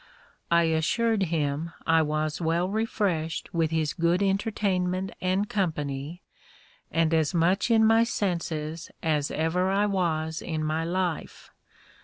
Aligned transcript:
I 0.49 0.63
assured 0.63 1.21
him 1.29 1.73
I 1.85 2.01
was 2.01 2.41
well 2.41 2.67
refreshed 2.69 3.53
with 3.53 3.69
his 3.69 3.93
good 3.93 4.23
entertainment 4.23 5.11
and 5.21 5.47
company, 5.47 6.23
and 6.89 7.13
as 7.13 7.35
much 7.35 7.69
in 7.69 7.85
my 7.85 8.03
senses 8.03 8.89
as 9.03 9.29
ever 9.29 9.69
I 9.69 9.85
was 9.85 10.41
in 10.41 10.63
my 10.63 10.83
life. 10.83 11.51